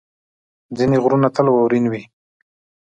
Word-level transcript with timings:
ځینې 0.77 0.97
غرونه 1.03 1.27
تل 1.35 1.45
واورین 1.49 1.85
وي. 1.91 2.03